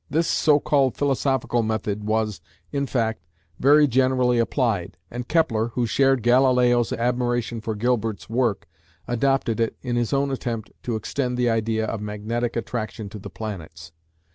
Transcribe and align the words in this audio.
This 0.09 0.25
so 0.27 0.59
called 0.59 0.97
philosophical 0.97 1.61
method 1.61 2.03
was, 2.03 2.41
in 2.71 2.87
fact, 2.87 3.21
very 3.59 3.85
generally 3.85 4.39
applied, 4.39 4.97
and 5.11 5.27
Kepler, 5.27 5.67
who 5.75 5.85
shared 5.85 6.23
Galileo's 6.23 6.91
admiration 6.91 7.61
for 7.61 7.75
Gilbert's 7.75 8.27
work, 8.27 8.67
adopted 9.07 9.59
it 9.59 9.75
in 9.83 9.97
his 9.97 10.11
own 10.11 10.31
attempt 10.31 10.71
to 10.81 10.95
extend 10.95 11.37
the 11.37 11.51
idea 11.51 11.85
of 11.85 12.01
magnetic 12.01 12.55
attraction 12.55 13.09
to 13.09 13.19
the 13.19 13.29
planets. 13.29 13.91